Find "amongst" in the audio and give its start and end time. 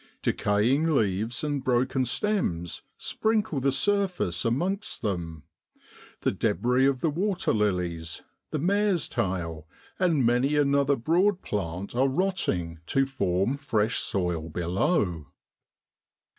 4.43-5.03